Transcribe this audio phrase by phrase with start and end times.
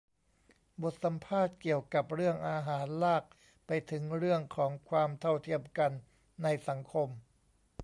[0.83, 3.23] บทสัมภาษณ์เกี่ยวกับเรื่องอาหารลาก
[3.67, 5.91] ไปถึงเรื่องของความเท่าเทียมกัน
[6.43, 7.09] ในสังคม